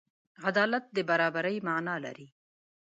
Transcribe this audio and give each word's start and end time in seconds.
عدالت 0.47 0.85
د 0.95 0.97
برابري 1.09 1.57
معنی 1.67 1.95
لري. 2.05 2.27